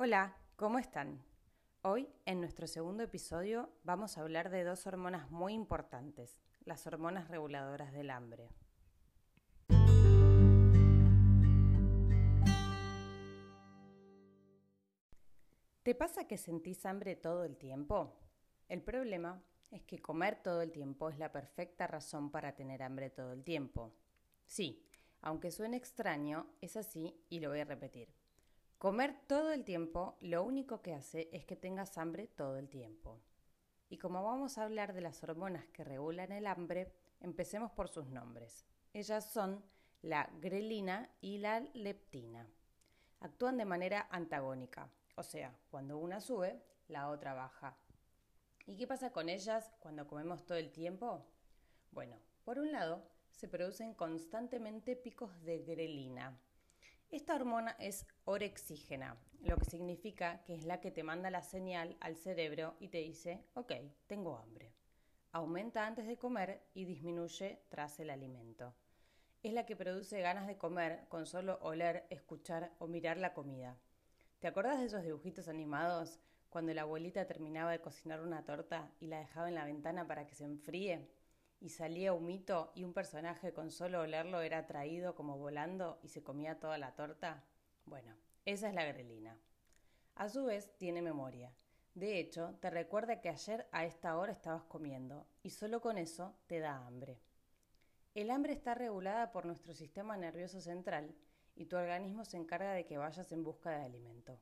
[0.00, 1.24] Hola, ¿cómo están?
[1.82, 7.26] Hoy, en nuestro segundo episodio, vamos a hablar de dos hormonas muy importantes, las hormonas
[7.26, 8.48] reguladoras del hambre.
[15.82, 18.20] ¿Te pasa que sentís hambre todo el tiempo?
[18.68, 19.42] El problema
[19.72, 23.42] es que comer todo el tiempo es la perfecta razón para tener hambre todo el
[23.42, 23.96] tiempo.
[24.46, 24.86] Sí,
[25.22, 28.14] aunque suene extraño, es así y lo voy a repetir.
[28.78, 33.18] Comer todo el tiempo lo único que hace es que tengas hambre todo el tiempo.
[33.88, 38.06] Y como vamos a hablar de las hormonas que regulan el hambre, empecemos por sus
[38.06, 38.64] nombres.
[38.92, 39.64] Ellas son
[40.00, 42.48] la grelina y la leptina.
[43.18, 47.76] Actúan de manera antagónica, o sea, cuando una sube, la otra baja.
[48.64, 51.26] ¿Y qué pasa con ellas cuando comemos todo el tiempo?
[51.90, 56.38] Bueno, por un lado, se producen constantemente picos de grelina.
[57.10, 61.96] Esta hormona es orexígena, lo que significa que es la que te manda la señal
[62.00, 63.72] al cerebro y te dice, ok,
[64.06, 64.74] tengo hambre.
[65.32, 68.74] Aumenta antes de comer y disminuye tras el alimento.
[69.42, 73.78] Es la que produce ganas de comer con solo oler, escuchar o mirar la comida.
[74.38, 79.06] ¿Te acuerdas de esos dibujitos animados cuando la abuelita terminaba de cocinar una torta y
[79.06, 81.08] la dejaba en la ventana para que se enfríe?
[81.60, 86.22] Y salía humito y un personaje con solo olerlo era traído como volando y se
[86.22, 87.44] comía toda la torta.
[87.84, 89.38] Bueno, esa es la grelina.
[90.14, 91.52] A su vez, tiene memoria.
[91.94, 96.36] De hecho, te recuerda que ayer a esta hora estabas comiendo y solo con eso
[96.46, 97.20] te da hambre.
[98.14, 101.14] El hambre está regulada por nuestro sistema nervioso central
[101.54, 104.38] y tu organismo se encarga de que vayas en busca de alimento.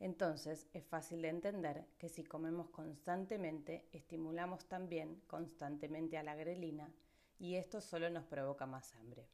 [0.00, 6.92] Entonces es fácil de entender que si comemos constantemente, estimulamos también constantemente a la grelina
[7.38, 9.28] y esto solo nos provoca más hambre.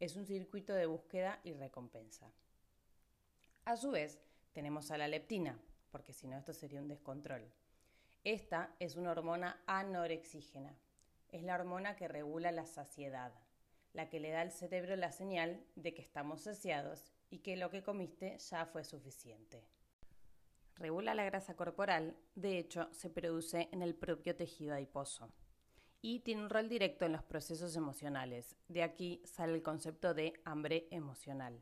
[0.00, 2.30] Es un circuito de búsqueda y recompensa.
[3.64, 4.20] A su vez,
[4.52, 5.58] tenemos a la leptina,
[5.90, 7.50] porque si no esto sería un descontrol.
[8.24, 10.74] Esta es una hormona anorexígena.
[11.30, 13.32] Es la hormona que regula la saciedad
[13.92, 17.70] la que le da al cerebro la señal de que estamos saciados y que lo
[17.70, 19.64] que comiste ya fue suficiente.
[20.78, 25.32] Regula la grasa corporal, de hecho, se produce en el propio tejido adiposo
[26.00, 28.56] y tiene un rol directo en los procesos emocionales.
[28.68, 31.60] De aquí sale el concepto de hambre emocional.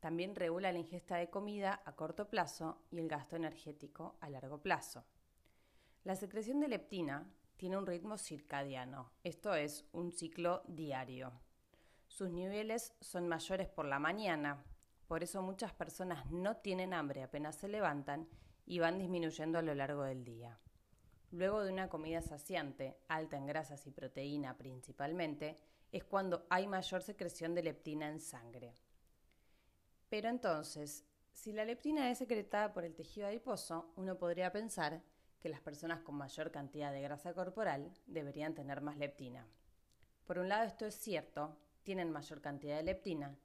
[0.00, 4.62] También regula la ingesta de comida a corto plazo y el gasto energético a largo
[4.62, 5.04] plazo.
[6.04, 11.32] La secreción de leptina tiene un ritmo circadiano, esto es, un ciclo diario.
[12.06, 14.64] Sus niveles son mayores por la mañana,
[15.08, 18.28] por eso muchas personas no tienen hambre apenas se levantan
[18.66, 20.58] y van disminuyendo a lo largo del día.
[21.30, 25.58] Luego de una comida saciante, alta en grasas y proteína principalmente,
[25.90, 28.74] es cuando hay mayor secreción de leptina en sangre.
[30.10, 35.02] Pero entonces, si la leptina es secretada por el tejido adiposo, uno podría pensar
[35.38, 39.46] que las personas con mayor cantidad de grasa corporal deberían tener más leptina.
[40.26, 43.38] Por un lado esto es cierto, tienen mayor cantidad de leptina.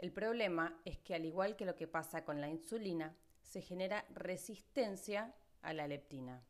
[0.00, 4.06] El problema es que al igual que lo que pasa con la insulina, se genera
[4.14, 6.42] resistencia a la leptina.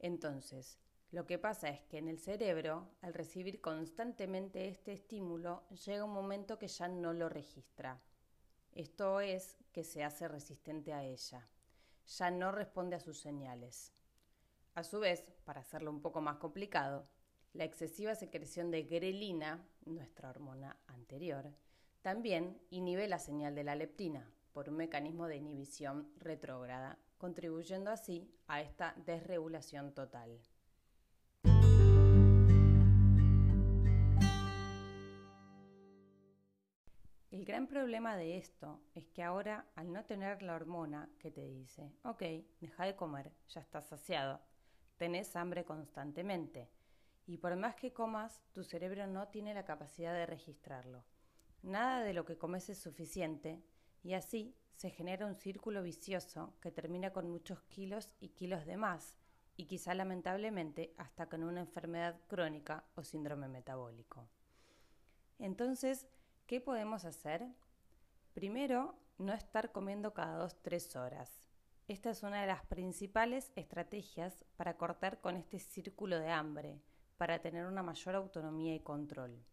[0.00, 0.80] Entonces,
[1.12, 6.12] lo que pasa es que en el cerebro, al recibir constantemente este estímulo, llega un
[6.12, 8.02] momento que ya no lo registra.
[8.72, 11.48] Esto es que se hace resistente a ella.
[12.18, 13.92] Ya no responde a sus señales.
[14.74, 17.06] A su vez, para hacerlo un poco más complicado,
[17.52, 21.54] la excesiva secreción de grelina, nuestra hormona anterior,
[22.02, 28.28] también inhibe la señal de la leptina por un mecanismo de inhibición retrógrada, contribuyendo así
[28.48, 30.40] a esta desregulación total.
[37.30, 41.48] El gran problema de esto es que ahora, al no tener la hormona que te
[41.48, 42.22] dice, ok,
[42.60, 44.40] deja de comer, ya estás saciado,
[44.98, 46.68] tenés hambre constantemente,
[47.26, 51.04] y por más que comas, tu cerebro no tiene la capacidad de registrarlo.
[51.62, 53.62] Nada de lo que comes es suficiente
[54.02, 58.76] y así se genera un círculo vicioso que termina con muchos kilos y kilos de
[58.76, 59.16] más
[59.56, 64.26] y quizá lamentablemente hasta con una enfermedad crónica o síndrome metabólico.
[65.38, 66.06] Entonces,
[66.46, 67.46] ¿qué podemos hacer?
[68.34, 71.30] Primero, no estar comiendo cada dos, tres horas.
[71.86, 76.80] Esta es una de las principales estrategias para cortar con este círculo de hambre
[77.18, 79.44] para tener una mayor autonomía y control.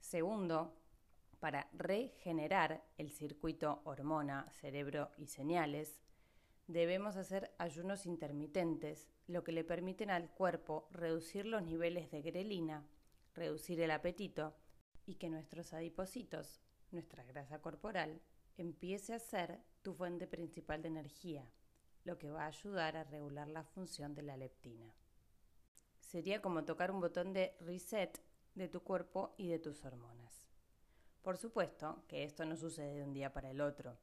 [0.00, 0.74] Segundo,
[1.42, 6.00] para regenerar el circuito hormona, cerebro y señales,
[6.68, 12.86] debemos hacer ayunos intermitentes, lo que le permiten al cuerpo reducir los niveles de grelina,
[13.34, 14.54] reducir el apetito
[15.04, 16.60] y que nuestros adipocitos,
[16.92, 18.20] nuestra grasa corporal,
[18.56, 21.44] empiece a ser tu fuente principal de energía,
[22.04, 24.94] lo que va a ayudar a regular la función de la leptina.
[25.98, 28.22] Sería como tocar un botón de reset
[28.54, 30.21] de tu cuerpo y de tus hormonas.
[31.22, 33.96] Por supuesto que esto no sucede de un día para el otro.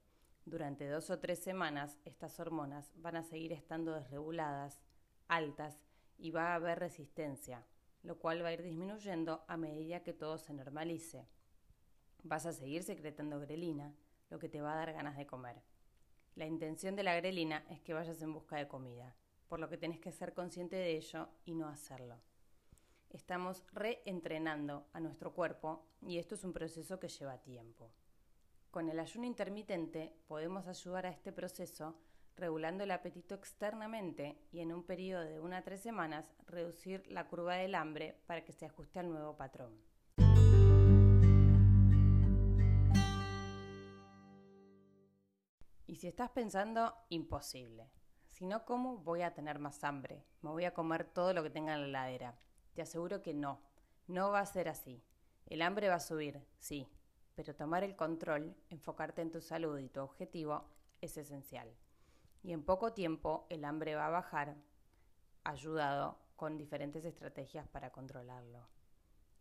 [0.45, 4.79] Durante dos o tres semanas estas hormonas van a seguir estando desreguladas,
[5.27, 5.81] altas
[6.17, 7.65] y va a haber resistencia,
[8.03, 11.27] lo cual va a ir disminuyendo a medida que todo se normalice.
[12.23, 13.93] Vas a seguir secretando grelina,
[14.29, 15.61] lo que te va a dar ganas de comer.
[16.35, 19.13] La intención de la grelina es que vayas en busca de comida,
[19.49, 22.21] por lo que tenés que ser consciente de ello y no hacerlo.
[23.09, 27.91] Estamos reentrenando a nuestro cuerpo y esto es un proceso que lleva tiempo.
[28.69, 31.97] Con el ayuno intermitente podemos ayudar a este proceso
[32.35, 37.27] regulando el apetito externamente y en un periodo de una a tres semanas reducir la
[37.27, 39.75] curva del hambre para que se ajuste al nuevo patrón.
[45.87, 47.89] Y si estás pensando, imposible.
[48.27, 50.23] Si no como, voy a tener más hambre.
[50.43, 52.39] Me voy a comer todo lo que tenga en la heladera.
[52.79, 53.59] Te aseguro que no.
[54.07, 55.03] No va a ser así.
[55.47, 56.87] El hambre va a subir, sí.
[57.35, 60.63] Pero tomar el control, enfocarte en tu salud y tu objetivo
[61.01, 61.69] es esencial
[62.43, 64.55] y en poco tiempo el hambre va a bajar,
[65.43, 68.67] ayudado con diferentes estrategias para controlarlo.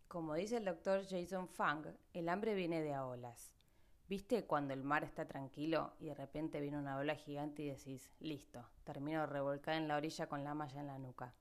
[0.07, 3.53] Como dice el doctor Jason Fung, el hambre viene de a olas.
[4.07, 8.11] ¿Viste cuando el mar está tranquilo y de repente viene una ola gigante y decís,
[8.19, 11.33] listo, termino revolcada en la orilla con la malla en la nuca?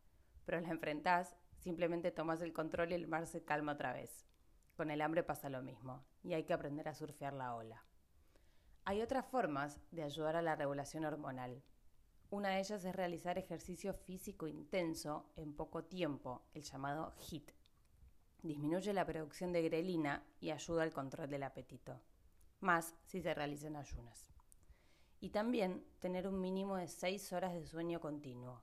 [0.44, 4.26] Pero la enfrentás, simplemente tomas el control y el mar se calma otra vez.
[4.76, 7.84] Con el hambre pasa lo mismo, y hay que aprender a surfear la ola.
[8.84, 11.62] Hay otras formas de ayudar a la regulación hormonal.
[12.30, 17.50] Una de ellas es realizar ejercicio físico intenso en poco tiempo, el llamado HIT.
[18.42, 22.00] Disminuye la producción de grelina y ayuda al control del apetito,
[22.60, 24.30] más si se realizan ayunas.
[25.20, 28.62] Y también tener un mínimo de 6 horas de sueño continuo.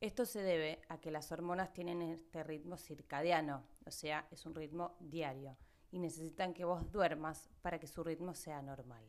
[0.00, 4.54] Esto se debe a que las hormonas tienen este ritmo circadiano, o sea, es un
[4.54, 5.56] ritmo diario,
[5.90, 9.04] y necesitan que vos duermas para que su ritmo sea normal.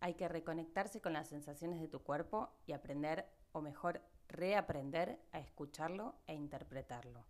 [0.00, 5.38] Hay que reconectarse con las sensaciones de tu cuerpo y aprender, o mejor, reaprender a
[5.38, 7.24] escucharlo e interpretarlo.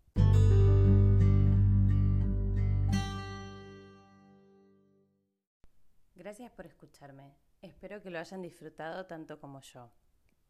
[6.16, 7.32] Gracias por escucharme.
[7.62, 9.88] Espero que lo hayan disfrutado tanto como yo.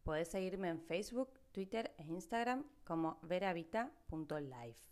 [0.02, 4.90] Podés seguirme en Facebook, Twitter e Instagram como veravita.life.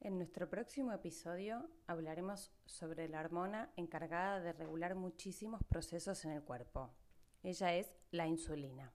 [0.00, 6.42] En nuestro próximo episodio hablaremos sobre la hormona encargada de regular muchísimos procesos en el
[6.42, 6.90] cuerpo.
[7.42, 8.92] Ella es la insulina.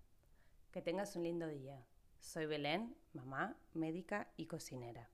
[0.71, 1.85] Que tengas un lindo día.
[2.19, 5.09] Soy Belén, mamá, médica y cocinera.